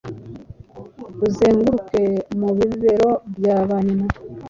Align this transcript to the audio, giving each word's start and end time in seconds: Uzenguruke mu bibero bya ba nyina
Uzenguruke 1.27 2.01
mu 2.39 2.49
bibero 2.57 3.11
bya 3.35 3.57
ba 3.67 3.77
nyina 3.85 4.07